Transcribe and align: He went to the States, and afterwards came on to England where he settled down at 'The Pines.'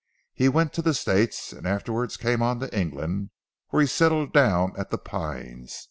He 0.33 0.49
went 0.49 0.73
to 0.73 0.81
the 0.81 0.95
States, 0.95 1.53
and 1.53 1.67
afterwards 1.67 2.17
came 2.17 2.41
on 2.41 2.59
to 2.59 2.75
England 2.75 3.29
where 3.69 3.83
he 3.83 3.87
settled 3.87 4.33
down 4.33 4.73
at 4.75 4.89
'The 4.89 4.97
Pines.' 4.97 5.79